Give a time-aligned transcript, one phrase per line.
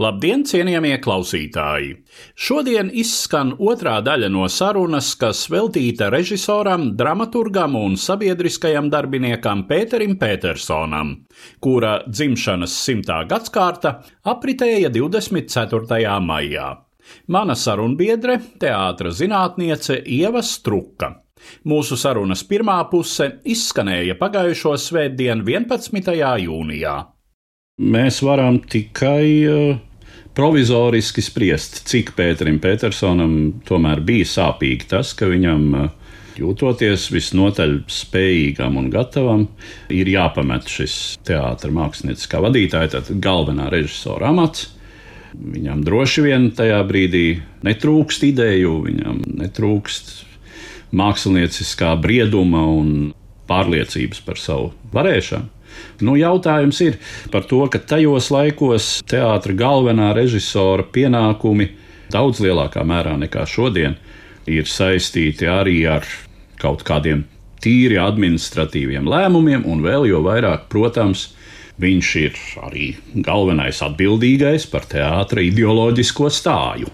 [0.00, 1.90] Labdien, cienījamie klausītāji!
[2.32, 11.10] Šodien izskan otrā daļa no sarunas, kas veltīta režisoram, dramaturgam un sabiedriskajam darbiniekam Pēterim Petersonam,
[11.60, 13.98] kura dzimšanas simtā gadsimta
[14.32, 16.14] apritēja 24.
[16.24, 16.70] maijā.
[17.28, 21.12] Mana sarunbiedre, teātras zinātniece Ieva Struka.
[21.68, 26.16] Mūsu sarunas pirmā puse izskanēja pagājušo svētdienu, 11.
[26.46, 26.96] jūnijā.
[27.80, 29.78] Mēs varam tikai uh,
[30.40, 33.34] provizoriski spriest, cik Pēterim Petersonam
[33.68, 35.90] tomēr bija sāpīgi tas, ka viņam, uh,
[36.40, 39.42] jūtoties visnotaļ spējīgam un gatavam,
[39.92, 40.94] ir jāpamet šis
[41.28, 44.70] teātris mākslinieckā vadītāja, tad galvenā režisora amats.
[45.36, 47.26] Viņam droši vien tajā brīdī
[47.66, 50.14] netrūkst ideju, viņam netrūkst
[50.96, 53.10] mākslinieckā brieduma un
[53.50, 55.59] pārliecības par savu varēšanu.
[56.00, 56.98] Nu, jautājums ir
[57.32, 61.70] par to, ka tajos laikos teātris galvenā režisora pienākumi
[62.12, 63.98] daudz lielākā mērā nekā šodien
[64.50, 66.06] ir saistīti arī ar
[66.60, 67.26] kaut kādiem
[67.60, 71.28] tīri administratīviem lēmumiem, un vēl jo vairāk, protams,
[71.80, 72.86] viņš ir arī
[73.24, 76.90] galvenais atbildīgais par teātra ideoloģisko stāju.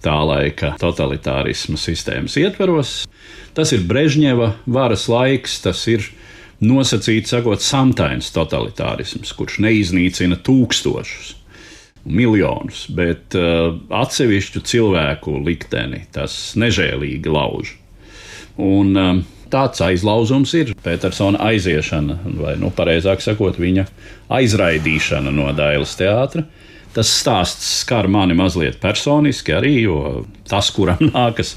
[0.00, 3.02] Tā laika totalitārisma sistēmas ietveros.
[3.56, 6.06] Tas ir Brežņeva varas laiks, tas ir
[6.64, 11.34] nosacīts, sakot, samtains totalitārisms, kurš neiznīcina tūkstošus,
[12.04, 17.74] miljonus, bet uh, atsevišķu cilvēku likteni tas nežēlīgi lauž.
[18.60, 19.20] Un, uh,
[19.50, 23.82] Tāds aizlauzums ir Petersona aiziešana, vai, nu, pareizāk sakot, viņa
[24.30, 26.44] aizraidīšana no Dailas teātra.
[26.90, 31.54] Tas stāsts skar mani mazliet personiski arī, jo tas, kuram nākas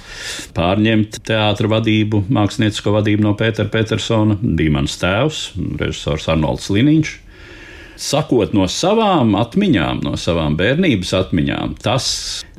[0.53, 5.43] pārņemt teātra vadību, māksliniecisko vadību no Pētera Petersona, bija mans tēvs,
[5.81, 7.17] režisors Arnolds Liniņš.
[8.03, 12.07] Sakot no savām atmiņām, no savām bērnības atmiņām, tas,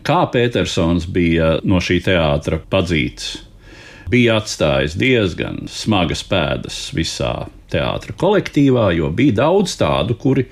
[0.07, 3.37] kā Petersons bija no šī teātra padzīts,
[4.11, 10.47] bija atstājis diezgan smagas pēdas visā teātra kolektīvā, jo bija daudz tādu, kuri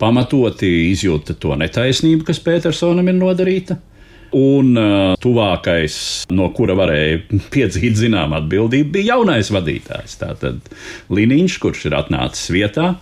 [0.00, 3.78] pamatoti izjūta to netaisnību, kas Petersonam ir nodarīta.
[4.36, 5.96] Un uh, tuvākais,
[6.34, 7.20] no kura varēja
[7.54, 10.18] piedzīt zināmu atbildību, bija jaunais vadītājs.
[10.20, 10.72] Tātad
[11.14, 12.96] Liniņš, kurš ir atnācis vietā.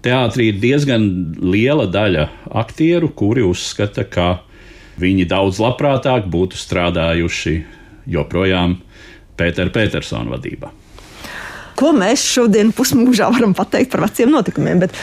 [0.00, 1.02] Teātrī ir diezgan
[1.42, 2.28] liela daļa
[2.62, 4.28] aktieru, kuri uzskata, ka
[5.00, 7.56] viņi daudz labprātāk būtu strādājuši
[8.08, 8.78] joprojām
[9.40, 10.70] Pētera Petersona vadībā.
[11.80, 14.82] Ko mēs šodien pusmūžā varam pateikt par veciem notikumiem?
[14.84, 14.96] Bet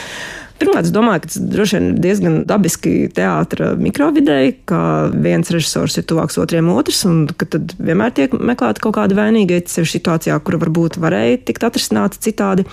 [0.57, 4.79] Pirmkārt, es domāju, ka tas droši vien ir diezgan dabiski teātris mikrovidei, ka
[5.13, 9.59] viens režisors ir tuvāks otriem otrs, un ka tad vienmēr tiek meklēta kaut kāda vainīga,
[9.59, 12.65] ja situācijā, kura varbūt varēja tikt atrisināta citādi.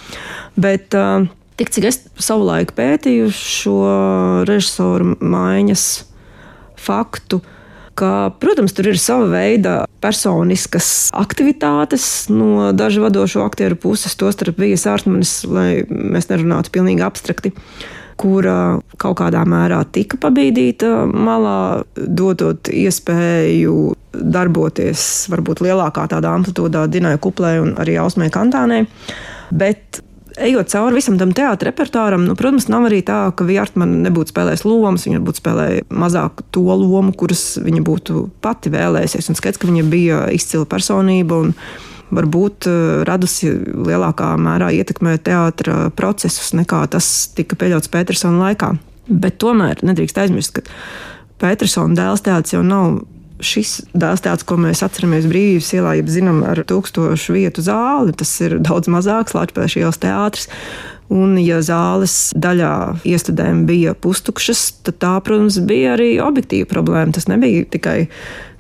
[0.57, 0.97] Bet,
[1.55, 3.75] Tik cik es savulaik pētīju šo
[4.49, 5.85] režisoru maiņas
[6.83, 7.39] faktu,
[7.99, 9.75] ka, protams, tur ir sava veida
[10.05, 17.55] personiskas aktivitātes no dažu vadošo aktieru puses, tostarp Vijas Ārtmanis, lai mēs nerunātu pilnīgi abstrakti
[18.21, 23.75] kura kaut kādā mērā tika pabīdīta malā, dodot iespēju
[24.15, 28.85] darboties varbūt lielākā tādā amplitūdā Dinai Kuplē un arī Ausmē Kantānē.
[29.55, 30.03] Bet
[30.37, 34.65] ejot cauri visam tam teātrim repertuāram, nu, protams, nav arī tā, ka Vjārtmana nebūtu spēlējis
[34.67, 39.31] lomas, viņa būtu spēlējusi mazāk to lomu, kuras viņa būtu pati vēlējusies.
[39.31, 41.55] Un skaidrs, ka viņa bija izcila personība un
[42.15, 48.75] varbūt eh, radusi lielākā mērā ietekmē teātra procesus nekā tas tika pieļauts Petersona laikā.
[49.09, 50.65] Bet tomēr nedrīkst aizmirst, ka
[51.43, 53.03] Petersona dēls teātris jau nav
[53.43, 58.33] šis dēls teātris, ko mēs atceramies brīvības ielā, jau zinām, ar tūkstošu vietu zāli, tas
[58.45, 60.51] ir daudz mazāks Latvijas ielas teātris.
[61.13, 67.13] Un, ja zāles daļā iestudēm bija pustukšas, tad tā, protams, bija arī objektīva problēma.
[67.15, 67.99] Tas nebija tikai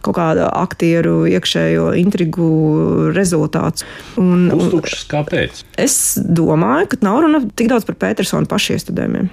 [0.04, 2.48] kaut kāda aktieru iekšējo intrigu
[3.16, 3.86] rezultāts.
[4.20, 5.62] Un, pustukšas kāpēc?
[5.80, 9.32] Es domāju, ka nav runa tik daudz par Petersona pašiestudējumiem.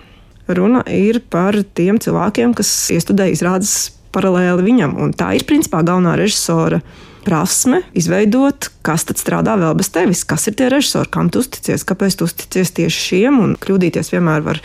[0.51, 4.97] Runa ir par tiem cilvēkiem, kas iestudē izrādes paralēli viņam.
[5.01, 6.81] Un tā ir principā galvenā režisora
[7.25, 11.85] prasme izveidot, kas tad strādā vēl bez tevis, kas ir tie režisori, kam tu uzticies,
[11.87, 13.37] kāpēc tu uzticies tieši šiem.
[13.43, 14.61] Un kļūdīties vienmēr var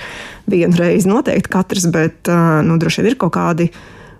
[0.48, 2.31] vienu reizi noteikti katrs, bet
[2.66, 3.69] nu, droši vien ir kaut kādi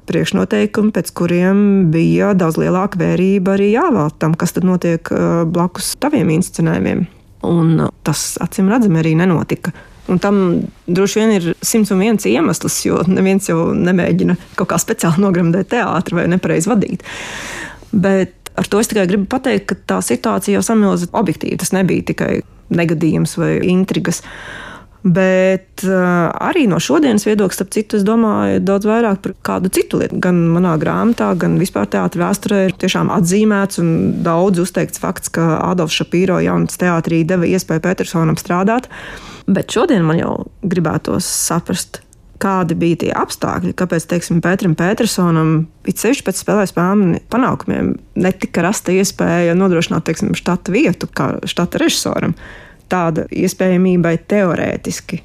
[0.07, 1.59] priekšnoteikumi, pēc kuriem
[1.91, 5.11] bija daudz lielāka vērība arī jāvēlta tam, kas tad notiek
[5.51, 7.07] blakus taviem inscenējumiem.
[7.47, 9.75] Un tas acīm redzami arī nenotika.
[10.13, 10.41] Un tam
[10.87, 15.73] droši vien ir simts un viens iemesls, jo neviens jau nemēģina kaut kā speciāli nogramdēt
[15.75, 17.03] teātri vai nepareizi vadīt.
[17.91, 21.59] Bet ar to es tikai gribu pateikt, ka tā situācija jau samilza objektīvi.
[21.61, 22.31] Tas nebija tikai
[22.75, 24.23] negadījums vai intrigas.
[25.07, 30.01] Bet uh, arī no šodienas viedokļa, starp citu, es domāju daudz vairāk par kādu citu
[30.01, 30.19] lietu.
[30.23, 33.93] Gan manā grāmatā, gan vispār teātrī vēsturē ir tiešām atzīmēts un
[34.27, 38.91] daudz uzteikts fakts, ka Adolfs Šapīro jaunas teātrī deva iespēju Petersonam strādāt.
[39.47, 40.33] Bet šodien man jau
[40.67, 42.01] gribētos saprast,
[42.43, 45.53] kādi bija tie apstākļi, kāpēc, teiksim, Pēteram Petersonam,
[45.89, 51.81] it sevišķi pēc spēlēs spēļu panākumiem, netika rasta iespēja nodrošināt, teiksim, štata vietu kā štata
[51.81, 52.37] režisoram.
[52.93, 55.23] Tāda iespējamībai teorētiski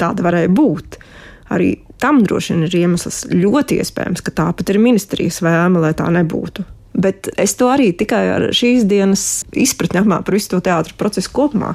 [0.00, 0.98] tāda varēja būt.
[1.54, 6.08] Arī tam droši vien ir iemesls ļoti iespējams, ka tāpat ir ministrijas vēlme, lai tā
[6.14, 6.64] nebūtu.
[6.94, 11.72] Bet es to arī tikai ar šīs dienas izpratni par visu to teātrus procesu kopumā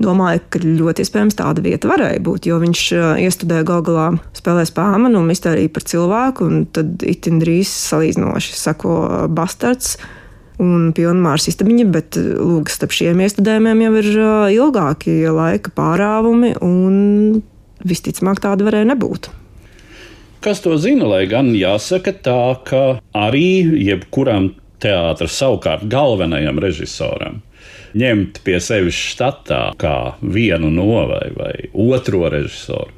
[0.00, 2.48] domāju, ka ļoti iespējams tāda vieta varēja būt.
[2.50, 2.82] Jo viņš
[3.24, 8.94] iestudēja gal galā spēlēs pāmanu un mistēriju par cilvēku, un tad itin drīz salīdzinoši sako
[9.32, 9.96] bastards
[10.60, 14.10] un pilnvārs istabiņa, bet lūk, starp šiem iestudējumiem jau ir
[14.60, 17.40] ilgāki laika pārāvumi, un
[17.80, 19.32] visticamāk tāda varēja nebūt.
[20.40, 22.82] Kas to zina, lai gan jāsaka tā, ka
[23.12, 27.42] arī jebkuram teātris savukārt galvenajam režisoram
[27.98, 32.92] ņemt pie sevis štatā kā vienu no vai, vai otro režisoru.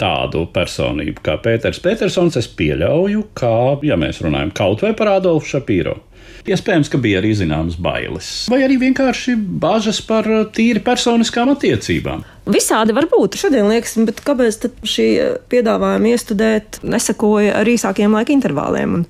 [0.00, 3.54] Tādu personību kā Pēters Petersons, es pieļauju, kā,
[3.86, 6.00] ja mēs runājam kaut vai par Adolfu Šapīro.
[6.42, 12.24] Iespējams, ka bija arī zināmas bailes, vai arī vienkārši bažas par uh, tīri personiskām attiecībām.
[12.50, 13.38] Visādi var būt.
[13.38, 15.06] Šodien liekas, bet kāpēc šī
[15.52, 18.96] piedāvājuma iestudēt nesakoja ar īsākiem laika intervāliem?
[18.98, 19.04] Un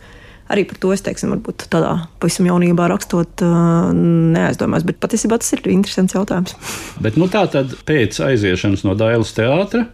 [0.53, 4.85] arī par to es teiksim, varbūt tādā pavisam jaunībā rakstot, uh, neaizdomājos.
[4.91, 6.53] Bet patiesībā tas ir interesants jautājums.
[7.05, 9.87] Bet nu, tā tad pēc aiziešanas no Dailas teātra,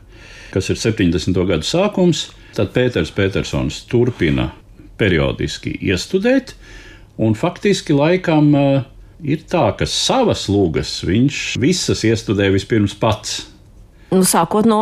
[0.50, 1.38] kas ir 70.
[1.52, 4.50] gadu sākums, tad Pēters Petersons turpina
[4.98, 6.56] periodiski iestudēt.
[7.18, 8.82] Un faktiski laikam uh,
[9.26, 13.46] ir tā, ka savas lūgas viņš visas iestudē vispirms pats.
[14.08, 14.80] Nu, sākot no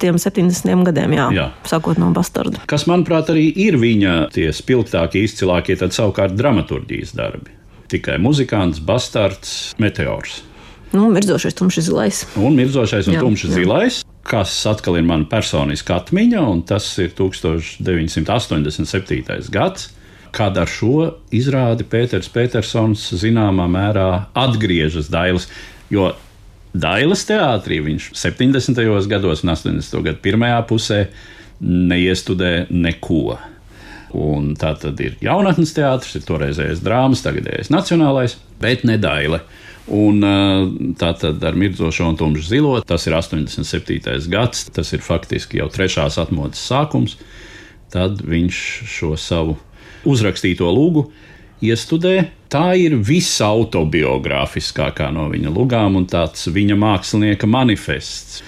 [0.00, 1.26] tiem 70 gadiem, jā.
[1.32, 1.46] jā.
[1.68, 2.60] Sākot no bastarda.
[2.68, 7.50] Kas, manuprāt, arī ir viņa tie spilgtākie, izcilākie, tad savukārt dramaturgijas darbi.
[7.88, 10.42] Tikai muzikants, bastards, meteors.
[10.92, 12.16] Nu, mirdzošais, tumšs zilais.
[12.36, 13.94] Un mirdzošais un tumšs zilais,
[14.26, 19.50] kas atkal ir mana personiska atmiņa, un tas ir 1987.
[19.54, 19.95] gads
[20.36, 25.48] kad ar šo izrādi Pēters Petersons zināmā mērā atgriežas Dailas.
[25.92, 26.10] Jo
[26.76, 29.08] Dailas teātrī viņš 70.
[29.08, 30.00] gados un 80.
[30.04, 31.06] gadu pirmajā pusē
[31.60, 33.38] neiestudē neko.
[34.16, 39.40] Un tā tad ir jaunatnes teātris, ir toreizējais drāmas, tagadējais nacionālais, bet ne Daila.
[39.96, 40.20] Un
[40.98, 44.28] tā tad ar mirdzošo un tumšu zilo, tas ir 87.
[44.32, 47.16] gads, tas ir faktiski jau trešās atmodas sākums.
[47.92, 48.60] Tad viņš
[48.90, 49.56] šo savu
[50.06, 51.10] uzrakstīto lūgu
[51.64, 52.26] iestudē.
[52.52, 58.42] Tā ir visautobiogrāfiskākā no viņa lugām un tāds viņa mākslinieka manifests.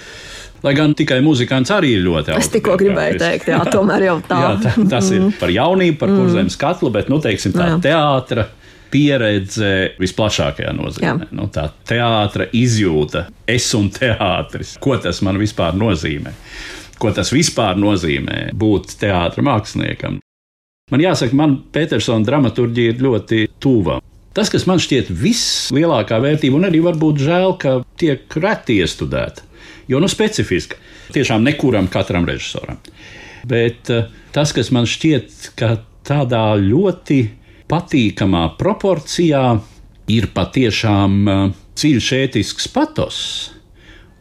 [0.63, 2.49] Lai gan tikai muzikants arī ir ļoti augsts.
[2.49, 4.39] Es tikko gribēju teikt, jā, tomēr jau tā.
[4.43, 6.17] jā, tā tas ir par jaunību, par mm.
[6.19, 7.77] kurzemes katlu, bet, nu, teiksim, tā jā.
[7.87, 8.45] teātra
[8.91, 11.29] pieredze visplašākajā nozīmē.
[11.37, 16.33] Nu, tā teātra izjūta, es un teātris, ko tas man vispār nozīmē.
[16.99, 20.19] Ko tas vispār nozīmē būt teātris māksliniekam?
[20.89, 23.99] Man jāsaka, man Petersona dramaturgija ir ļoti tuva.
[24.37, 29.45] Tas, kas man šķiet vislielākā vērtība, un arī varbūt žēl, ka tiek reti iestudēta,
[29.91, 30.79] jo nu specifiska,
[31.13, 32.79] tiešām nekuram katram režisoram.
[33.49, 35.75] Bet eh, tas, kas man šķiet, ka
[36.09, 37.21] tādā ļoti
[37.69, 39.45] patīkamā proporcijā
[40.15, 41.41] ir patiešām eh,
[41.79, 43.19] dziļš ētisks patos,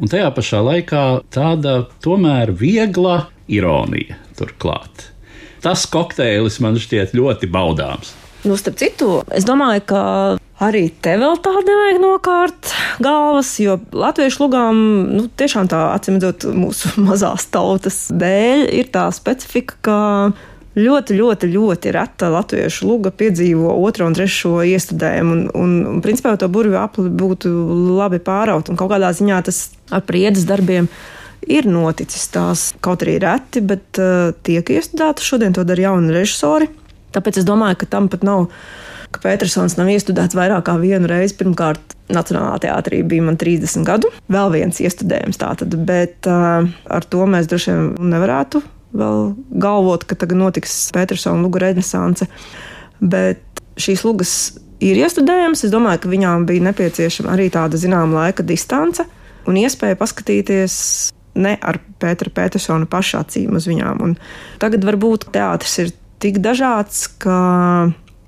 [0.01, 5.13] un tajā pašā laikā tāda tomēr viegla ironija turklāt
[5.63, 8.13] tas kokteilis man šķiet ļoti baudāms.
[8.45, 10.01] Nu, starp citu, es domāju, ka
[10.63, 12.73] arī te vēl tāda nevajag nokārt
[13.03, 14.77] galvas, jo latviešu lugām
[15.15, 19.97] nu, tiešām tā atsimedzot mūsu mazās tautas dēļ ir tā specifika, ka
[20.77, 25.33] ļoti, ļoti, ļoti reta latviešu luga piedzīvo otro un trešo iestudējumu.
[25.33, 27.51] Un, un, un principā to burvju apli būtu
[27.97, 30.89] labi pāraut un kaut kādā ziņā tas ar priedes darbiem
[31.51, 35.23] ir noticis tās kaut arī reti, bet uh, tiek iestudēta.
[35.23, 36.69] Šodien to dara jauni režisori.
[37.15, 38.49] Tāpēc es domāju, ka tam pat nav.
[39.07, 41.37] Ka Petersons nav iestudēts vairāk kā vienu reizi.
[41.39, 47.25] Pirmkārt, Nacionālā teātrī bija man 30 gadu, vēl viens iestudējums tātad, bet uh, ar to
[47.27, 48.61] mēs droši vien nevarētu
[48.97, 52.27] vēl galvot, ka tagad notiks Petersona lugu renesance.
[52.99, 53.43] Bet
[53.79, 54.31] šīs lugas
[54.83, 55.65] ir iestudējams.
[55.67, 59.05] Es domāju, ka viņām bija nepieciešama arī tāda zināma laika distance
[59.47, 60.77] un iespēja paskatīties
[61.37, 64.03] ne ar Pētera Petersona paša acīm uz viņām.
[64.03, 64.17] Un
[64.61, 67.39] tagad varbūt teātris ir tik dažāds, ka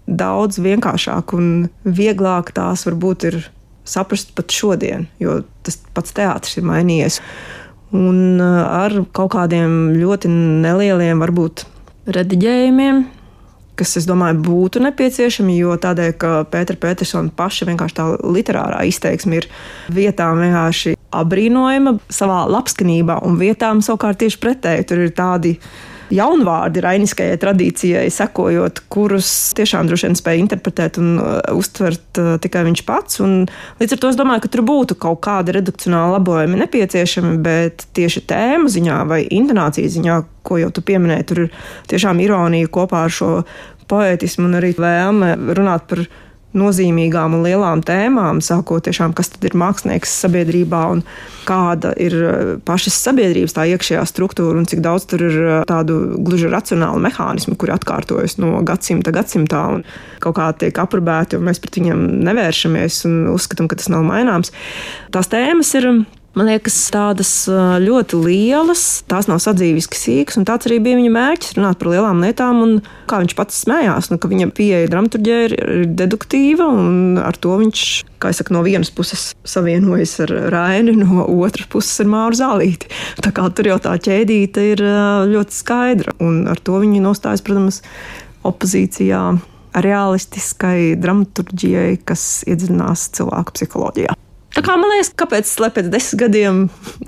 [0.10, 3.40] daudz vienkāršāk un vieglāk tās varbūt ir
[3.90, 7.22] saprast pat šodien, jo tas pats teātris ir mainījies.
[7.96, 11.66] Un uh, ar kaut kādiem ļoti nelieliem, varbūt
[12.14, 13.02] rediģējumiem,
[13.80, 19.40] kas, es domāju, būtu nepieciešami, jo tādēļ, ka Pētera Petersona paša vienkārši tā literārā izteiksme
[19.42, 19.50] ir
[19.94, 25.56] vietām vienkārši apbrīnojama savā labskanībā, un vietām savukārt tieši pretēji tur ir tādi
[26.14, 32.64] jaunvārdi rainiskajai tradīcijai, sekojot, kurus tiešām droši vien spēja interpretēt un uh, uztvert uh, tikai
[32.66, 33.20] viņš pats.
[33.26, 33.36] Un
[33.82, 38.26] līdz ar to es domāju, ka tur būtu kaut kāda redukcionāla labojumi nepieciešami, bet tieši
[38.30, 41.54] tēmu ziņā vai intonācijas ziņā, ko jau tu pieminēji, tur ir
[41.92, 43.32] tiešām ironija kopā ar šo
[43.90, 46.04] poētismu un arī vēlme runāt par
[46.58, 51.04] nozīmīgām un lielām tēmām, sākot tiešām, kas tad ir mākslinieks sabiedrībā un
[51.46, 56.00] kāda ir eh, pašas sabiedrības tā iekšējā struktūra un cik daudz tur ir eh, tādu
[56.26, 59.86] gluži racionālu mehānismu, kuri atkārtojas no gadsimta gadsimtā un
[60.24, 64.54] kaut kā tiek aprobēti, un mēs pret viņiem nevēršamies un uzskatām, ka tas nav maināms.
[65.14, 65.92] Tās tēmas ir
[66.38, 67.32] Man liekas, tādas
[67.82, 72.22] ļoti lielas, tās nav sadzīviski sīkas, un tāds arī bija viņa mērķis runāt par lielām
[72.22, 72.60] lietām.
[72.62, 72.76] Un,
[73.10, 77.58] kā viņš pats smējās, nu, ka viņa pieeja dramaturgijai ir, ir deduktīva, un ar to
[77.64, 77.84] viņš,
[78.22, 82.94] kā jau saka, no vienas puses savienojas ar Raini, no otras puses ar Māru Zālīti.
[83.26, 84.86] Tā kā tur jau tā ķēdīte ir
[85.34, 87.82] ļoti skaidra, un ar to viņi nostājas, protams,
[88.46, 89.26] opozīcijā
[89.82, 94.20] realistiskai dramaturgijai, kas iedziļinās cilvēku psiholoģijā.
[94.60, 96.58] Tā kā man liekas, kāpēc pēc desmit gadiem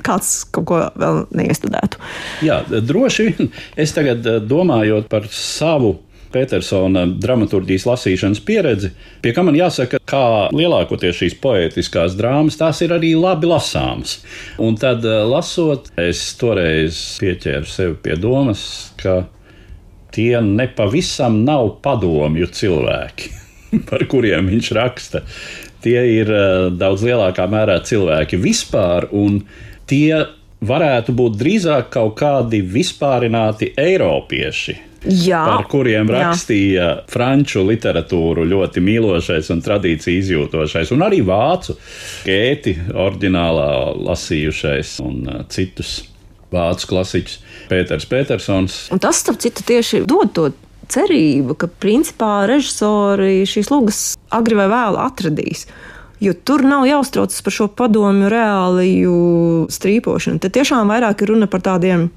[0.08, 2.00] kāds kaut ko vēl neiestudētu?
[2.48, 3.50] Jā, droši vien.
[3.75, 5.98] Es tagad eh, domājot par savu
[6.31, 10.24] Petersona dramaturgijas lasīšanas pieredzi, pie kā man jāsaka, kā
[10.55, 14.22] lielākoties šīs poetiskās drāmas, tās ir arī labi lasāmas.
[14.63, 18.63] Un tad, eh, lasot, es toreiz pieķēru sevi pie domas,
[19.01, 19.25] ka
[20.15, 23.36] tie nepavisam nav padomju cilvēki,
[23.91, 25.25] par kuriem viņš raksta
[25.83, 29.41] tie ir uh, daudz lielākā mērā cilvēki vispār, un
[29.89, 30.25] tie
[30.61, 34.77] varētu būt drīzāk kaut kādi vispārināti eiropieši.
[35.01, 36.89] Jā, par kuriem rakstīja jā.
[37.09, 41.73] franču literatūru ļoti mīlošais un tradīciju izjūtošais, un arī vācu
[42.27, 46.03] gēti, oriģinālā lasījušais un uh, citus
[46.51, 47.39] vācu klasiķus,
[47.71, 48.77] Pēters Petersons.
[48.93, 50.51] Un tas, starp citu, tieši dod to
[50.91, 54.01] cerība, ka principā režisori šīs lugas
[54.33, 55.65] agri vai vēlu atradīs.
[56.21, 59.15] Jo tur nav jāuztraucas par šo padomju reāliju
[59.74, 60.41] strīpošanu.
[60.41, 62.12] Te tiešām vairāk ir runa par tādiem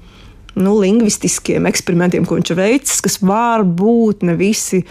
[0.55, 4.83] nu, lingvistiskiem eksperimentiem, ko viņš ir veicis, kas varbūt ne visi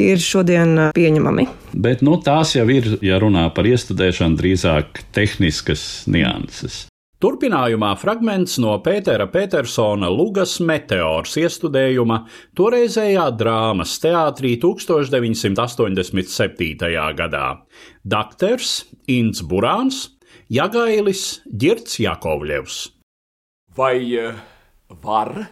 [0.00, 1.46] ir šodien pieņemami.
[1.74, 6.84] Bet nu, tās jau ir, ja runā par iestudēšanu, drīzāk tehniskas nianses.
[7.24, 16.84] Turpinājumā fragments no Pētera Petersona Lugas meteors iestudējuma toreizējā drāmas teātrī 1987.
[17.16, 17.64] gadā.
[18.04, 20.20] Dakters Inns Burāns,
[20.52, 22.92] Jagailis Girts Jakovļevs.
[23.80, 24.36] Vai uh,
[25.00, 25.48] var?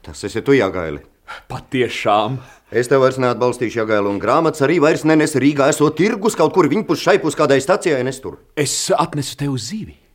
[0.00, 1.04] Tas esi tu, Jagaili.
[1.52, 2.40] Patiešām.
[2.72, 6.64] Es tev vairs neatbalstīšu, Jagailu, un grāmatas arī vairs nenes Rīgā, esot tirgus kaut kur
[6.72, 8.40] viņpus šaipus kādai stacijai nestur.
[8.56, 10.07] Es atnesu tev zivi.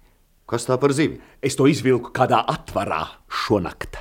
[0.54, 1.16] Kas tā par zivi?
[1.42, 3.98] Es to izvilku kādā atvarā šonakt.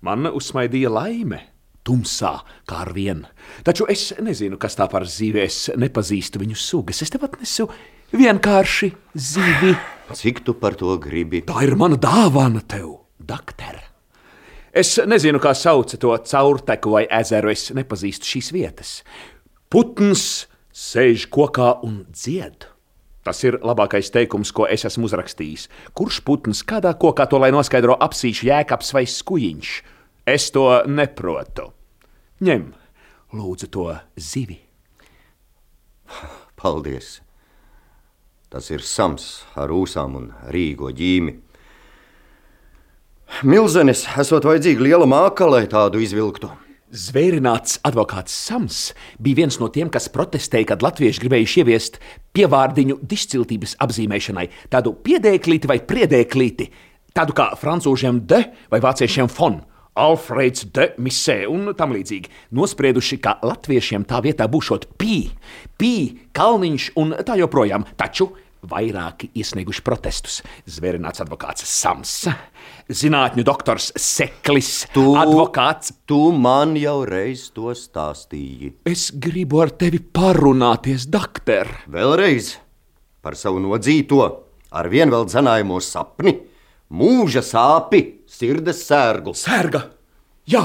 [0.00, 1.42] Man uzsmaidīja laime.
[1.84, 2.30] Tumsā,
[2.68, 3.28] kā ar vienu.
[3.64, 5.42] Taču es nezinu, kas tā par zivi.
[5.44, 7.02] Es nepazīstu viņu sugas.
[7.04, 7.68] Es tev atnesu
[8.16, 9.74] vienkārši zivi.
[10.16, 11.42] Cik tu par to gribi?
[11.44, 13.76] Tā ir mana dāvana tev, doktor.
[14.72, 17.52] Es nezinu, kā sauc to caurteku vai ezeru.
[17.52, 18.96] Es nepazīstu šīs vietas.
[19.68, 22.69] Putns sēž kokā un dzied.
[23.30, 25.68] Tas ir labākais teikums, ko es esmu uzrakstījis.
[25.94, 29.74] Kurš putns kādā kokā to lai noskaidro apsīšu jēkabs vai skujiņš?
[30.26, 31.68] Es to neprotu.
[32.42, 32.64] Ņem,
[33.30, 33.84] lūdzu, to
[34.18, 34.58] zivi.
[36.58, 37.20] Paldies!
[38.50, 41.36] Tas ir sams ar ūsām un rīgo ģīmi.
[43.46, 46.50] Milzenis, esot vajadzīga liela māka, lai tādu izvilktu.
[46.90, 48.78] Zvērināts advokāts Sams
[49.22, 51.98] bija viens no tiem, kas protestēja, kad latvieši gribējuši ieviest
[52.34, 56.66] pievārdiņu dišciltības apzīmēšanai, tādu piedēklīti vai priedēklīti.
[57.14, 58.42] Tādu kā francūžiem de
[58.72, 59.60] vai vāciešiem fon.
[60.02, 62.30] Alfrēds de Misē un tam līdzīgi.
[62.58, 65.28] Nosprieduši, ka latviešiem tā vietā būšot pī,
[65.78, 65.94] pī,
[66.34, 67.86] kalniņš un tā joprojām.
[67.98, 68.32] Taču
[68.66, 70.40] vairāki iesnieguši protestus.
[70.68, 72.26] Zvērināts advokāts Sams,
[72.90, 75.92] zinātņu doktors Seklis, Tu, advokāts.
[76.06, 78.74] tu man jau reiz to stāstīji.
[78.84, 81.68] Es gribu ar tevi parunāties, doktor.
[81.88, 82.56] Vēlreiz
[83.22, 84.20] par savu nodzīto,
[84.72, 86.36] ar vien vēl dzenājumu sapni,
[86.90, 89.34] mūža sāpi, sirdes sērgu.
[89.36, 89.84] Sērga!
[90.50, 90.64] Jā!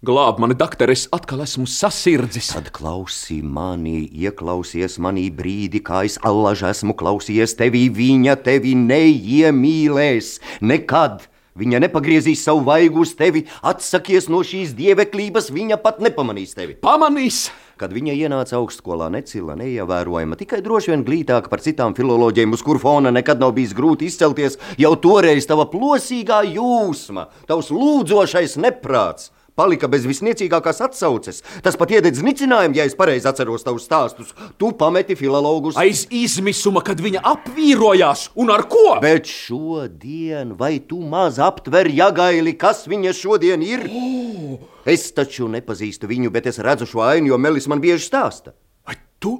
[0.00, 2.46] Glāb mani, doktor, es atkal esmu sasirdzis.
[2.54, 10.30] Tad klausī mani, ieklausies manī brīdi, kā es allaž esmu klausījies tevī, viņa tevi neiemīlēs
[10.64, 11.26] nekad.
[11.60, 16.78] Viņa nepagriezīs savu vaigu uz tevi, atsakies no šīs dieveklības, viņa pat nepamanīs tevi.
[16.80, 17.50] Pamanīs!
[17.76, 22.80] Kad viņa ienāca augstskolā, necila, neievērojama, tikai droši vien glītāka par citām filoloģiem, uz kur
[22.80, 29.28] fona nekad nav bijis grūti izcelties, jau toreiz tava plosīgā jūsma, tavs lūdzošais neprāts.
[29.60, 31.42] Palika bez visniecīgākās atsauces.
[31.60, 34.32] Tas pat iededz nicinājumu, ja es pareizi atceros tavus stāstus.
[34.56, 35.76] Tu pameti filologus.
[35.80, 38.96] Aiz izmisuma, kad viņa apvīrojās un ar ko?
[39.04, 43.84] Bet šodien, vai tu maz aptver jagaili, kas viņa šodien ir?
[43.92, 44.56] Oh.
[44.88, 48.54] Es taču nepazīstu viņu, bet es redzu šo ainu, jo Melis man bieži stāsta.
[48.88, 49.34] Vai tu,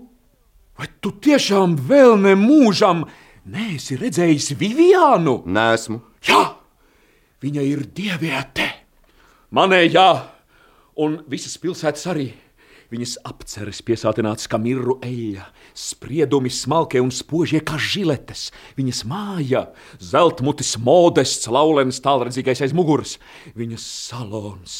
[0.76, 3.06] vai tu tiešām vēl ne mūžam
[3.48, 5.40] neesi redzējis Vivianu?
[5.48, 6.02] Nesmu.
[6.28, 6.44] Jā,
[7.40, 8.68] viņa ir dieviete.
[9.50, 10.07] Manējā,
[11.02, 12.28] un visas pilsētas arī.
[12.90, 15.45] Viņas apceres piesātināts kā mirru eļļa,
[15.78, 18.49] spriedumi smalkie un spožie kā žiletes.
[18.78, 19.64] Viņas māja,
[20.02, 23.16] zeltmutis, modests, laulens, tālredzīgais aiz muguras.
[23.59, 24.78] Viņas salons,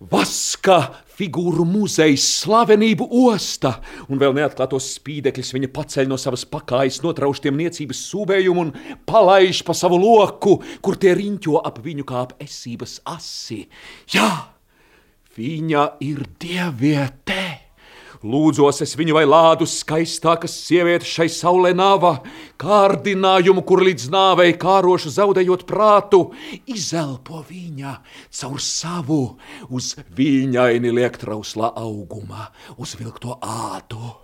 [0.00, 0.80] vaska
[1.18, 8.02] figūru muzejs, slavenību osta, un vēl neatklātos spīdekļus viņa paceļ no savas pakājas notrauštiem niecības
[8.12, 8.74] sūvējumu un
[9.08, 13.64] palaiž pa savu loku, kur tie riņķo ap viņu kā ap esības asi.
[14.14, 14.30] Jā,
[15.38, 17.67] viņa ir dieviete!
[18.26, 22.16] Lūdzos es viņu vai lādu skaistākas sievietes šai saulē nava,
[22.58, 26.24] kārdinājumu, kur līdz nāvei kārošu zaudējot prātu,
[26.66, 27.94] izelpo viņa
[28.40, 29.22] caur savu
[29.70, 32.48] uz viņaini liektrauslā augumā,
[32.82, 34.16] uzvilkto ādu.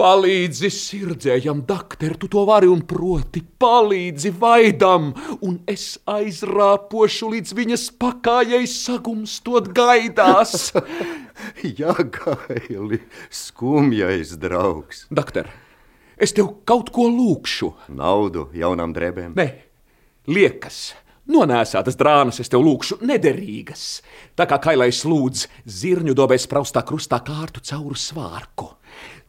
[0.00, 5.10] Palīdzi sirdzējam, doktor, tu to vari un proti, palīdzi vaidam,
[5.44, 10.70] un es aizrāpošu līdz viņas pakājai sagumstot gaidās.
[11.80, 13.00] Jā, gaili,
[13.30, 15.04] skumjais draugs.
[15.10, 15.50] Doktor,
[16.16, 17.74] es tev kaut ko lūkšu.
[17.96, 19.36] Naudu jaunām drēbēm.
[19.38, 19.48] Nē,
[20.30, 20.90] liekas.
[21.30, 24.00] Nonēsātas drānas es tev lūkšu, nederīgas.
[24.34, 28.72] Tā kā kailais lūdz zirņu dobēs praustā krustā kārtu cauru svārku.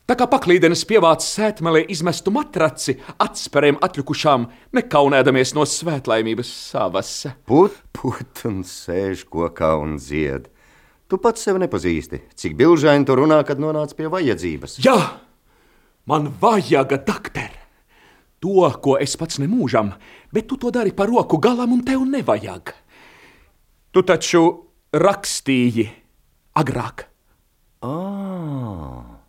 [0.10, 7.12] Tā kā paklīdenes pievāc sētmelē izmestu matraci, atspērēm atļukušām, nekaunēdamies no svētlaimības savas.
[7.47, 10.50] Put, put un sēž kokā un dzied.
[11.12, 12.21] Tu pats sevi nepazīsti.
[12.39, 14.78] Cik bilžaini tu runā, kad nonāc pie vajadzības?
[14.80, 14.95] Jā,
[16.08, 17.50] man vajag doktor.
[18.41, 19.91] To, ko es pats nemūžam,
[20.32, 22.71] bet tu to dari par roku galam un tev nevajag.
[23.91, 24.45] Tu taču
[24.95, 25.89] rakstīji
[26.56, 27.04] agrāk.
[27.84, 29.19] Ah.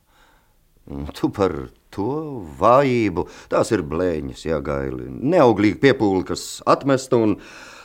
[1.19, 1.57] Tu par
[1.91, 3.27] to vājību.
[3.51, 5.11] Tās ir blēņas, jā, gaili.
[5.11, 7.41] Neauglīga piepūle, kas atmesta, un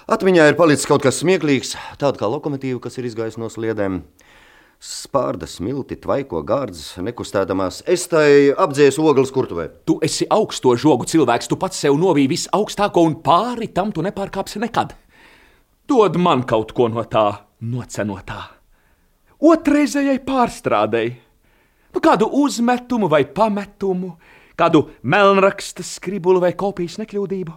[0.08, 4.02] atmiņā ir palicis kaut kas smieklīgs, tāda kā lokomotīva, kas ir izgājusi no sliedēm.
[4.78, 7.82] Spārda smilti, tvaiko gārdas, nekustēdamās.
[7.90, 9.66] Es tai apdzēsu ogles kurtuvē.
[9.90, 14.62] Tu esi augsto žogu cilvēks, tu pats sev novīji visaugstāko un pāri tam tu nepārkāpsi
[14.62, 14.94] nekad.
[15.90, 17.26] Dod man kaut ko no tā
[17.66, 18.44] nocenotā.
[19.38, 21.16] Otrreizējai pārstrādēji.
[21.96, 24.12] Nu, kādu uzmetumu vai pametumu,
[24.58, 27.56] kādu melnraksta skribulu vai kopijas nekļūdību.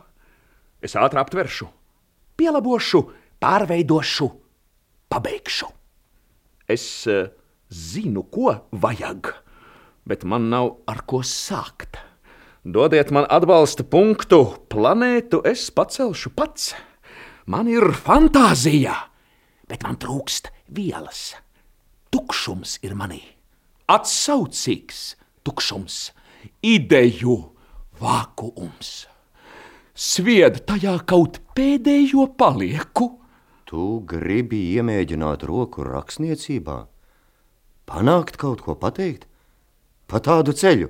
[0.81, 1.69] Es ātrāk aptveršu,
[2.41, 3.03] pielabošu,
[3.43, 4.29] pārveidošu,
[5.13, 5.69] pabeigšu.
[6.71, 7.29] Es uh,
[7.69, 9.35] zinu, ko vajag,
[10.09, 12.01] bet man nav ar ko sākt.
[12.65, 14.41] Dodiet man atbalsta punktu,
[14.73, 16.73] planētu es pacelšu pats.
[17.51, 18.97] Man ir fantāzija,
[19.69, 21.35] bet man trūkst vielas.
[22.11, 23.23] Tukšums ir manī
[23.91, 25.15] atsaucīgs
[25.47, 26.11] tukšums,
[26.63, 27.37] ideju
[28.01, 29.10] vākums.
[30.01, 33.11] Svied tajā kaut pēdējo palieku.
[33.69, 36.77] Tu gribi iemēģināt roku rakstniecībā,
[37.85, 39.27] panākt kaut ko pateikt?
[40.09, 40.89] Pa tādu ceļu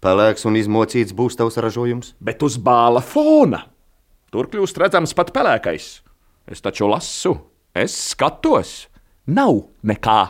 [0.00, 2.14] pelēks un izmocīts būs tavs ražojums.
[2.24, 3.66] Bet uz bāla fona
[4.32, 5.90] tur kļūst redzams pat pelēkais.
[6.48, 7.34] Es taču lasu,
[7.76, 8.86] es skatos,
[9.28, 10.22] nav nekā.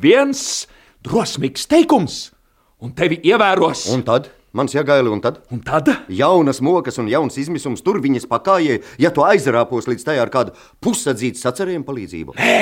[0.00, 0.64] Viens
[1.04, 2.16] drosmīgs teikums,
[2.80, 3.84] un tevi ievēros.
[3.92, 4.32] Un tad?
[4.54, 5.40] Mans jāgaili un tad?
[5.50, 5.88] Un tad?
[6.14, 10.54] Jaunas mokas un jauns izmisums tur viņas pakājē, ja tu aizrāpos līdz tajā ar kādu
[10.84, 12.36] pusadzītu sacerējumu palīdzību.
[12.38, 12.60] Nē!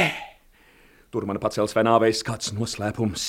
[1.12, 3.26] Tur man pacels vai nāvēs kāds noslēpums.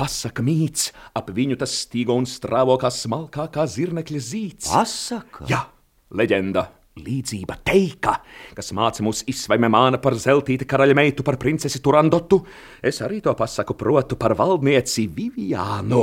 [0.00, 4.70] Pasaka mīts, ap viņu tas stīgo un strāvo kā smalkā kā zirnekļa zīts.
[4.72, 5.44] Pasaka?
[5.52, 5.66] Jā,
[6.16, 6.64] leģenda.
[6.98, 8.16] Līdzība teika,
[8.56, 12.40] kas māca mūs izsvaimē māna par zeltīti karaļa meitu, par princesi Turandotu.
[12.82, 16.02] Es arī to pasaku, protu par valdnieci Viviānu.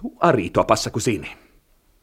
[0.00, 1.28] Tu arī to pasaku zini.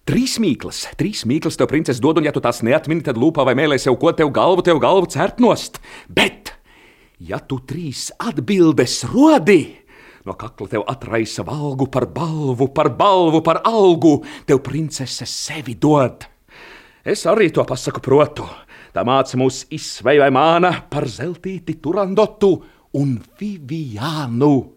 [0.05, 3.55] Trīs mīklas, trīs mīklas tev princese dod, un ja tu tās neatmini, tad lūpā vai
[3.57, 5.81] mēlē sev ko tev galvu, tev galvu cērt nost.
[6.05, 6.53] Bet,
[7.17, 9.63] ja tu trīs atbildes rodi,
[10.29, 16.29] no kakla tev atraisa valgu par balvu, par balvu, par algu, tev princese sevi dod.
[17.01, 18.45] Es arī to pasaku, protu.
[18.93, 22.53] Tā māca mūs izsvejai māna par zeltīti turandotu
[22.93, 24.76] un Viviānu.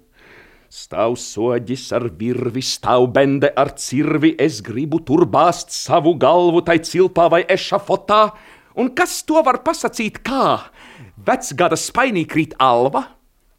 [0.71, 6.79] Stāv soģis ar virvi, stāv bende ar cirvi, es gribu tur bāzt savu galvu tai
[6.79, 8.23] cilpā vai ešafotā,
[8.79, 10.71] un kas to var pasakīt kā?
[11.27, 13.03] Vecgada spainī krīt alva,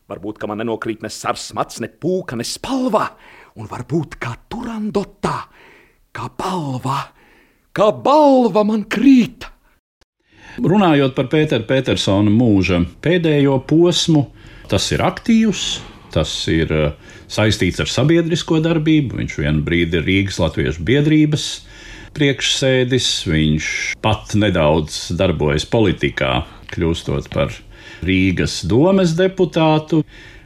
[0.08, 3.10] varbūt, ka man nenokrīt ne sarsmats, ne pūka, ne spalva,
[3.60, 5.36] un varbūt kā turandotā,
[6.15, 7.02] kā balva
[7.76, 9.47] kā balva man krīt.
[10.60, 14.26] Runājot par Pētera Petersona mūža pēdējo posmu,
[14.71, 15.80] tas ir aktīvs,
[16.13, 19.19] tas ir eh, saistīts ar sabiedrisko darbību.
[19.21, 21.50] Viņš vienu brīdi ir Rīgas Latviešu biedrības
[22.17, 23.67] priekšsēdis, viņš
[24.04, 26.41] pat nedaudz darbojas politikā,
[26.74, 27.54] kļūstot par
[28.04, 30.02] Rīgas domes deputātu.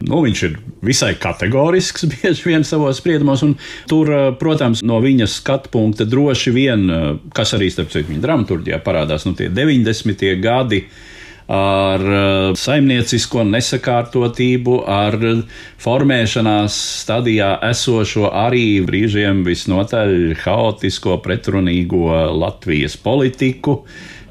[0.05, 3.55] Nu, viņš ir visai kategorisks bieži vien savos spriedumos, un
[3.89, 8.23] tur, eh, protams, no viņa skatu punkta droši vien, eh, kas arī starp citu viņa
[8.27, 10.35] dramaturgijā parādās, nu, tie 90.
[10.43, 10.85] gadi
[11.51, 15.17] ar eh, saimniecisko nesakārtotību, ar
[15.81, 23.81] formēšanās stadijā esošo arī brīžiem visnotaļ haotisko, pretrunīgo Latvijas politiku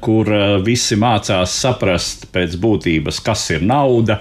[0.05, 4.19] kur uh, visi mācās saprast pēc būtības, kas ir nauda,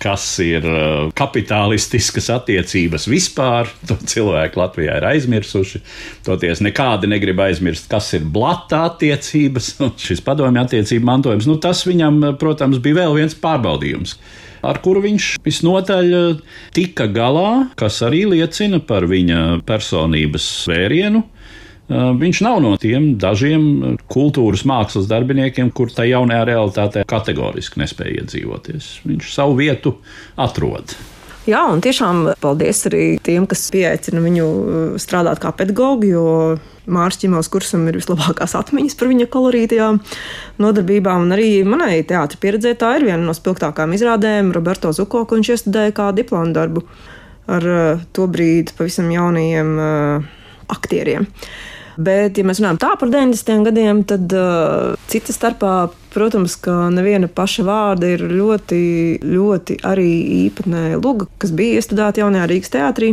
[0.00, 3.70] kas ir uh, kapitalistiskas attiecības vispār.
[3.90, 5.80] To cilvēki Latvijā ir aizmirsuši.
[6.26, 11.48] Toties nekādi negrib aizmirst, kas ir blata attiecības un šis padomju attiecību mantojums.
[11.50, 14.16] Nu, tas viņam, protams, bija vēl viens pārbaudījums
[14.60, 16.40] ar kuru viņš visnotaļ uh,
[16.76, 21.24] tika galā, kas arī liecina par viņa personības vērienu.
[21.90, 28.90] Viņš nav no tiem dažiem kultūras mākslas darbiniekiem, kur tajā jaunajā realitātē kategoriski nespēja iedzīvoties.
[29.10, 29.96] Viņš savu vietu
[30.38, 30.94] atrod.
[31.48, 34.46] Jā, un tiešām paldies arī tiem, kas pieaicina viņu
[35.02, 36.26] strādāt kā pedagogu, jo
[36.90, 39.98] Mārcis Čimels kursam ir vislabākās atmiņas par viņa kolorītajām
[40.62, 41.24] nodarbībām.
[41.26, 44.52] Un arī manai teātris pieredzē tā ir viena no spilgtākām izrādēm.
[44.54, 46.84] Roberto Zuko, ko viņš iestudēja kā diplomu darbu
[47.50, 47.66] ar
[48.14, 49.74] to brīdi pavisam jaunajiem
[50.70, 51.26] aktieriem.
[52.00, 53.64] Bet, ja mēs runājam tā par 90.
[53.66, 58.80] gadiem, tad uh, cita starpā, protams, ka neviena paša vārda ir ļoti,
[59.26, 60.08] ļoti arī
[60.46, 63.10] īpatnēja luga, kas bija iestudēta jaunajā Rīgas teātrī.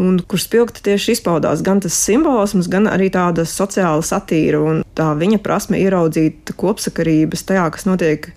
[0.00, 5.10] Un kur spilgti tieši izpaudās gan tas simbolisms, gan arī tāda sociāla satīra un tā
[5.18, 8.30] viņa prasme ieraudzīt kopsakarības tajā, kas notiek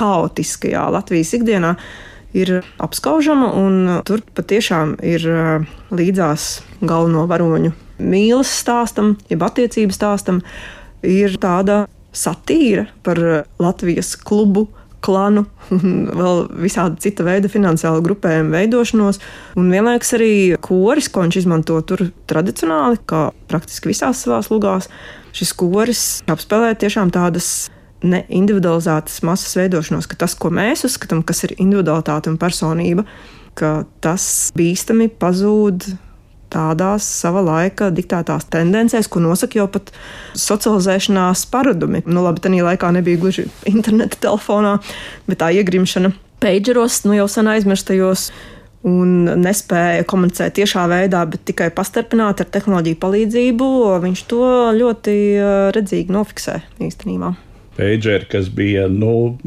[0.00, 1.76] haotiskajā Latvijas ikdienā,
[2.34, 3.52] ir apskaužama.
[4.08, 10.42] Tur patiešām ir uh, līdzās galveno varoņu mīlas stāstam, jeb attiecību stāstam,
[11.06, 11.84] ir tāda
[12.16, 13.20] satīra par
[13.62, 14.66] Latvijas klubu
[15.00, 19.20] klanu un vēl visādi cita veida finansiālu grupējumu veidošanos.
[19.60, 20.32] Un vienlaikus arī
[20.64, 24.90] koris, ko viņš izmanto tur tradicionāli, kā praktiski visās savās lugās,
[25.36, 31.58] šis koris apspēlē tiešām tādas neindividualizētas masas veidošanos, ka tas, ko mēs uzskatām, kas ir
[31.58, 33.04] individualitāte un personība,
[33.58, 34.24] ka tas
[34.56, 35.90] bīstami pazūd
[36.52, 39.92] tādās sava laika diktētās tendencēs, ko nosaka jau pat
[40.38, 42.04] socializēšanās paradumi.
[42.06, 44.78] Nu, labi, tajā laikā nebija gluži interneta telefonā,
[45.28, 48.30] bet tā iegrimšana pageros, nu jau sen aizmirstajos.
[48.80, 53.68] Un nespēja komunicēt tiešā veidā, bet tikai pastarpināt ar tehnoloģiju palīdzību.
[54.06, 56.56] Viņš to ļoti eh, redzīgi nofiksē
[56.88, 57.34] īstenībā
[57.80, 59.38] pageri, kas bija nu,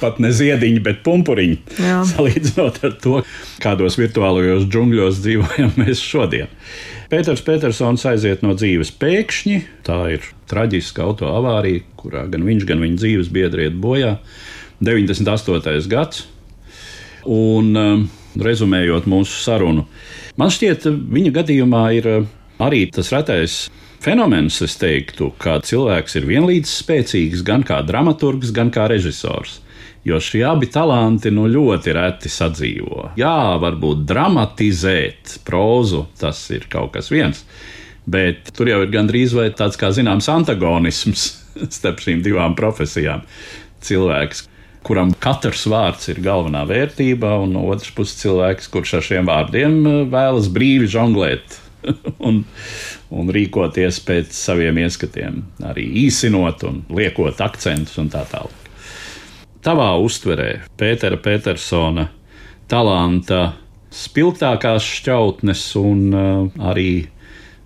[0.00, 1.58] pat ne ziediņi, bet pumpuriņi.
[1.84, 2.00] Jā.
[2.14, 3.22] Salīdzinot ar to,
[3.62, 6.52] kādos virtuālajos džungļos dzīvojam mēs šodien.
[7.12, 9.60] Pēters Petersons aiziet no dzīves pēkšņi.
[9.86, 14.16] Tā ir traģiska auto avārija, kurā gan viņš, gan viņa dzīves biedri iet bojā.
[14.82, 15.86] 98.
[15.92, 16.26] gads.
[17.26, 18.02] Un, um,
[18.38, 19.86] rezumējot mūsu sarunu,
[20.38, 22.28] man šķiet, viņa gadījumā ir uh,
[22.62, 23.64] arī tas retais
[24.04, 29.60] fenomens, es teiktu, ka cilvēks ir vienlīdz spēcīgs gan kā dramaturgs, gan kā režisors.
[30.06, 33.10] Jo šie abi talanti nu, ļoti reti sadzīvo.
[33.18, 37.42] Jā, varbūt dramatizēt prózu, tas ir kaut kas viens,
[38.06, 41.26] bet tur jau ir gandrīz vai tāds kā zināms antagonisms
[41.76, 43.26] starp šīm divām profesijām.
[43.82, 44.46] Cilvēks,
[44.86, 49.78] kuram katrs vārds ir galvenā vērtība, un no otras puses cilvēks, kurš ar šiem vārdiem
[49.82, 51.58] eh, vēlas brīvi žonglēt
[52.28, 52.44] un,
[53.14, 58.64] un rīkoties pēc saviem ieskatiem, arī īsinot un liekot akcentus un tā tālāk.
[59.66, 62.06] Tavā uztverē Pētera Petersona
[62.70, 63.56] talanta
[63.94, 67.06] spilgtākās šķautnes un uh, arī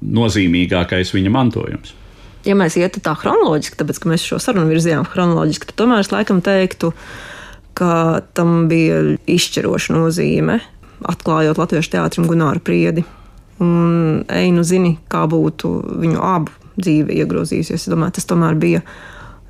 [0.01, 1.95] nozīmīgākais viņa mantojums.
[2.49, 6.13] Ja mēs ietu tā chronoloģiski, tāpēc ka mēs šo sarunu virzījām chronoloģiski, tad tomēr es
[6.13, 6.95] laikam teiktu,
[7.77, 10.57] ka tam bija izšķiroša nozīme,
[11.05, 13.05] atklājot latviešu teātrim Gunāru Priedi.
[13.61, 17.85] Un Einu zini, kā būtu viņu abu dzīve iegrozījusies.
[17.85, 18.81] Es domāju, tas tomēr bija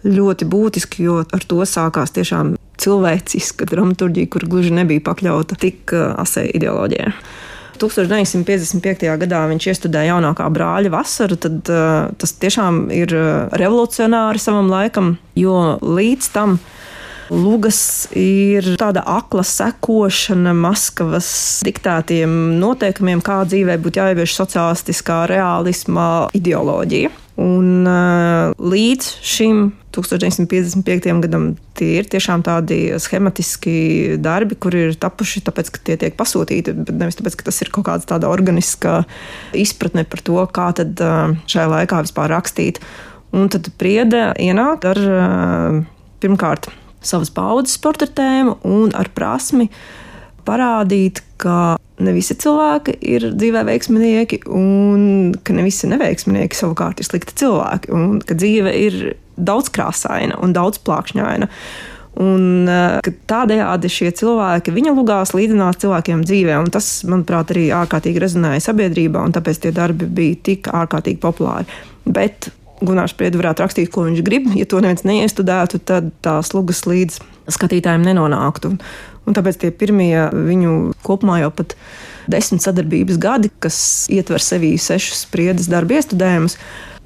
[0.06, 6.14] ļoti būtiski, jo ar to sākās tiešām cilvēciska dramaturgija, kur gluži nebija pakļauta tik uh,
[6.20, 7.12] asai ideoloģijai.
[7.80, 9.06] 1955.
[9.22, 15.14] gadā viņš iestudēja jaunākā brāļa vasaru, tad uh, tas tiešām ir uh, revolucionāri savam laikam,
[15.38, 16.58] jo līdz tam
[17.30, 21.30] Lugas ir tāda akla sekošana Maskavas
[21.66, 27.12] diktētiem noteikumiem, kā dzīvē būtu jāievieš sociālistiskā realisma ideoloģija.
[27.40, 29.62] Un uh, līdz šim
[29.94, 31.06] 1955.
[31.22, 31.46] gadam
[31.78, 36.92] tie ir tiešām tādi schematiski darbi, kur ir tapuši tāpēc, ka tie tiek pasūtīti, bet
[36.98, 39.04] nevis tāpēc, ka tas ir kaut kāda tāda organiska
[39.56, 42.82] izpratne par to, kā tad uh, šajā laikā vispār rakstīt.
[43.30, 45.82] Un tad priede ienāk ar uh,
[46.20, 49.70] pirmkārt savas paudzes portretēm un ar prasmi
[50.46, 57.08] parādīt, ka ne visi cilvēki ir dzīvē veiksminieki, un ka ne visi neveiksminieki savukārt ir
[57.08, 58.98] slikti cilvēki, un ka dzīve ir
[59.40, 61.48] daudzkrāsaina un daudzplākšņaina.
[62.20, 62.66] Un
[63.06, 68.64] ka tādējādi šie cilvēki viņa lugās līdzinās cilvēkiem dzīvē, un tas, manuprāt, arī ārkārtīgi rezonēja
[68.66, 71.70] sabiedrībā, un tāpēc tie darbi bija tik ārkārtīgi populāri.
[72.10, 74.50] Bet Gunārs Priedi varētu rakstīt, ko viņš grib.
[74.56, 77.20] Ja to neviens neiestudētu, tad tās lugas līdz
[77.52, 78.74] skatītājiem nenonāktu.
[79.28, 81.76] Un tāpēc tie pirmie viņu kopumā jau pat
[82.30, 86.56] desmit sadarbības gadi, kas ietver sevī sešus spriedas darbu iestudējumus,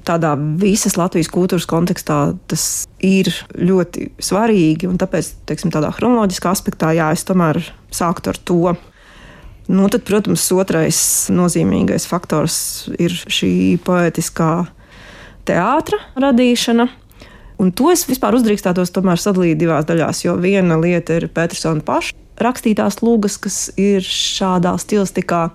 [0.05, 4.89] tādā visas Latvijas kultūras kontekstā tas ir ļoti svarīgi.
[5.01, 7.61] Tāpēc, teiksim, tādā chronoloģiskā aspektā, jā, es tomēr
[7.93, 8.75] sāktu ar to.
[9.65, 10.99] Nu, tad, protams, otrais
[11.33, 12.57] nozīmīgais faktors
[13.01, 14.67] ir šī poetiskā
[15.47, 16.87] teātra radīšana.
[17.61, 22.15] Un to es vispār uzdrīkstētos tomēr sadalīt divās daļās, jo viena lieta ir Petersona paša
[22.41, 25.47] rakstītās lūgas, kas ir šādā stilistikā,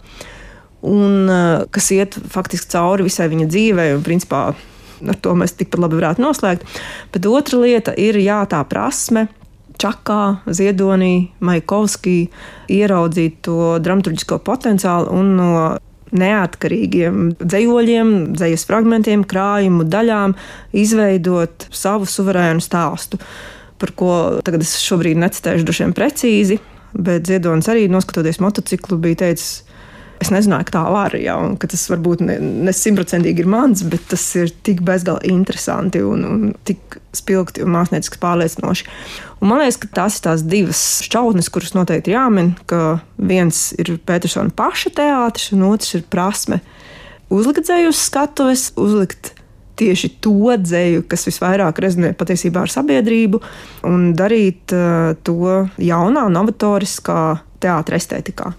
[0.87, 4.47] un eh, kas iet faktiski cauri visai viņa dzīvei, un principā
[5.09, 6.65] ar to mēs tikpat labi varētu noslēgt.
[7.13, 9.29] Bet otra lieta ir jā, tā prasme.
[9.81, 12.27] Čakā, Ziedonī, Maikovskī
[12.69, 15.53] ieraudzīt to dramaturgisko potenciālu un no
[16.17, 20.35] neatkarīgiem dzīsloļiem, dzīslas fragmentiem, krājumu daļām,
[20.77, 23.21] izveidot savu suverēnu stāstu,
[23.81, 24.13] par ko
[24.45, 26.61] tagad es šobrīd necitēšu droši vien precīzi,
[26.95, 29.63] bet Ziedonis arī noskatoties motociklu bija teicis,
[30.21, 34.05] Es nezināju, ka tā var, ja, un ka tas varbūt ne simtprocentīgi ir mans, bet
[34.11, 38.85] tas ir tik bezgalīgi interesanti un, un tik spilgti un mākslinieciski pārliecinoši.
[39.41, 43.95] Un man liekas, ka tās ir tās divas šķautnes, kuras noteikti jāmin, ka viens ir
[44.05, 46.61] Petersona paša teātris, un otrs ir prasme
[47.33, 49.33] uzlikt dzēju uz skatuves, uzlikt
[49.81, 53.41] tieši to dzēju, kas visvairāk rezonē patiesībā ar sabiedrību,
[53.89, 57.23] un darīt uh, to jaunā, novatoriskā
[57.63, 58.53] teātris estētikā.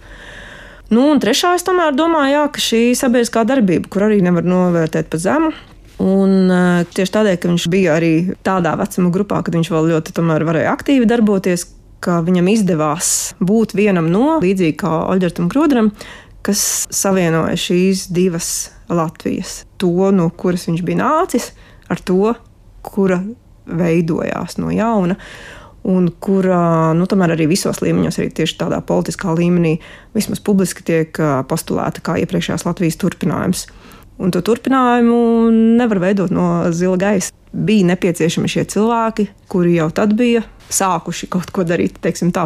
[0.92, 5.12] Nu, un trešā, es tomēr domāju, jā, ka šī sabiedriskā darbība, kur arī nevar novērtēt
[5.12, 5.54] pa zemu,
[6.02, 8.14] Un uh, tieši tādēļ, ka viņš bija arī
[8.46, 11.68] tādā vecuma grupā, kad viņš vēl ļoti varēja aktīvi darboties,
[12.02, 15.92] ka viņam izdevās būt vienam no, līdzīgi kā Oļģertam Krodram,
[16.42, 19.68] kas savienoja šīs divas Latvijas.
[19.78, 21.52] To, no kuras viņš bija nācis,
[21.92, 22.34] ar to,
[22.82, 23.22] kura
[23.70, 25.20] veidojās no jauna
[25.88, 29.78] un kurā nu, tomēr arī visos līmeņos, arī tieši tādā politiskā līmenī,
[30.16, 31.18] vismaz publiski tiek
[31.50, 33.66] postulēta kā iepriekšējās Latvijas turpinājums.
[34.22, 37.34] Un to turpinājumu nevar veidot no zila gaisa.
[37.52, 42.46] Bija nepieciešami šie cilvēki, kuri jau tad bija sākuši kaut ko darīt, teiksim tā,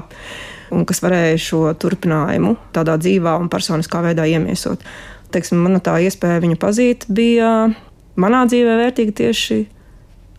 [0.73, 4.81] un kas varēja šo turpinājumu tādā dzīvā un personiskā veidā iemiesot.
[5.35, 7.51] Teiksim, mana tā iespēja viņu pazīt bija
[8.15, 9.59] manā dzīvē vērtīga tieši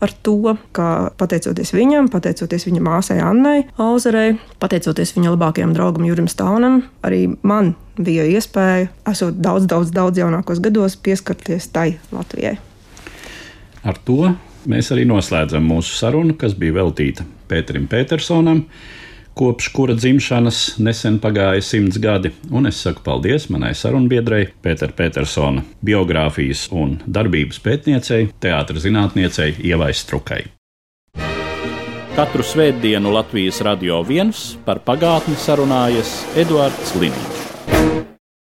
[0.01, 6.29] ar to, ka pateicoties viņam, pateicoties viņa māsai Annai Auzerei, pateicoties viņa labākajam draugam Jurim
[6.29, 12.57] Staunam, arī man bija iespēja, esot daudz, daudz, daudz jaunākos gados, pieskarties tai Latvijai.
[13.87, 14.35] Ar to
[14.69, 18.65] mēs arī noslēdzam mūsu sarunu, kas bija veltīta Pēterim Petersonam
[19.37, 25.65] kopš kura dzimšanas nesen pagāja simts gadi, un es saku paldies manai sarunbiedrei Pēter Petersona
[25.85, 30.43] biogrāfijas un darbības pētniecei, teātras zinātniecei Ievai Strukai.
[32.17, 37.36] Katru svētdienu Latvijas radio viens par pagātni sarunājas Eduards Liniņš.